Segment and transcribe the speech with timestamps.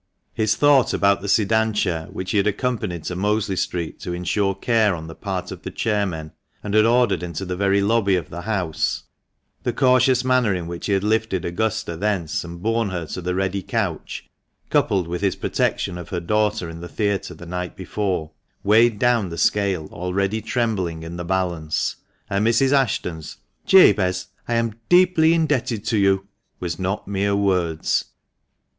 [0.33, 4.55] "His thought about the sedan chair, which he had accompanied to Mosley Street to insure
[4.55, 6.31] care on the part of the chair men,
[6.63, 9.03] and had ordered into the very lobby of the house,
[9.61, 13.35] the cautious manner in which he had lifted Augusta thence and borne her to the
[13.35, 14.27] ready couch,
[14.71, 18.31] coupled with his protection of her daughter in the theatre the night before,
[18.63, 21.97] weighed down the scale already trembling in the balance,
[22.27, 22.71] and Mrs.
[22.71, 23.37] Ashton's"
[23.67, 26.25] Jabez, I am deeply indebted to you,"
[26.59, 28.05] was not mere words.